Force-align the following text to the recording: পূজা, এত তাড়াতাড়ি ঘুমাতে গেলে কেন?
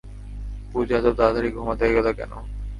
পূজা, 0.71 0.95
এত 0.99 1.07
তাড়াতাড়ি 1.17 1.49
ঘুমাতে 1.55 1.85
গেলে 1.95 2.11
কেন? 2.19 2.31